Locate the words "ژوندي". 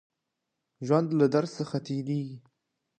0.85-1.13